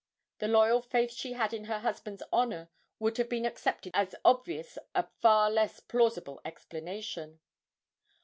The 0.39 0.47
loyal 0.47 0.81
faith 0.81 1.11
she 1.11 1.33
had 1.33 1.53
in 1.53 1.65
her 1.65 1.77
husband's 1.81 2.23
honour 2.33 2.71
would 2.97 3.17
have 3.17 3.31
accepted 3.31 3.91
as 3.93 4.15
obvious 4.25 4.79
a 4.95 5.03
far 5.19 5.51
less 5.51 5.79
plausible 5.79 6.41
explanation. 6.43 7.39